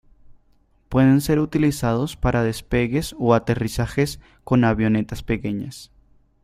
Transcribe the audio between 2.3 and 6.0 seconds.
despegues o aterrizajes con avionetas pequeñas.